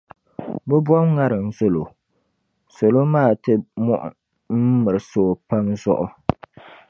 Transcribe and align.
bɛ 0.67 0.75
bom’ 0.85 1.05
ŋariŋ 1.15 1.45
zal’ 1.57 1.75
o, 1.83 1.85
salo 2.75 3.01
maa 3.13 3.31
ti 3.43 3.53
muɣi 3.85 4.09
m-miris’ 4.59 5.09
o 5.21 5.23
pam 5.47 5.65
zuɣu. 5.81 6.07